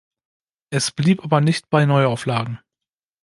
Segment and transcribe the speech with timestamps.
[0.71, 2.59] Es blieb aber nicht bei Neuauflagen.